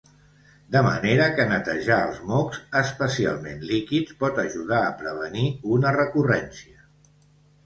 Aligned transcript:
De 0.75 0.79
manera 0.85 1.25
que 1.39 1.43
netejar 1.51 1.97
els 2.05 2.17
mocs, 2.31 2.61
especialment 2.81 3.61
líquids, 3.73 4.17
pot 4.25 4.41
ajudar 4.45 4.81
a 4.87 4.97
prevenir 5.03 5.45
una 5.77 5.95
recurrència. 6.01 6.85